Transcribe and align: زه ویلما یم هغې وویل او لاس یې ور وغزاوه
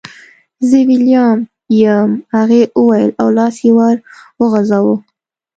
زه 0.69 0.77
ویلما 0.87 1.27
یم 1.81 2.09
هغې 2.35 2.61
وویل 2.79 3.09
او 3.21 3.27
لاس 3.37 3.55
یې 3.65 3.71
ور 3.77 3.95
وغزاوه 4.41 4.95